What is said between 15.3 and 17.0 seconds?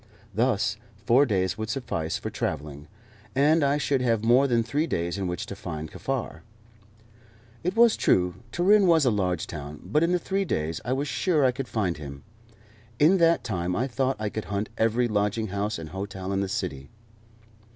house and hotel in the city.